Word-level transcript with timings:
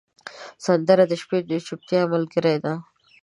سندره 0.65 1.03
د 1.07 1.13
شپې 1.21 1.37
د 1.49 1.51
چوپتیا 1.65 2.01
ملګرې 2.13 2.55
ده 2.63 2.73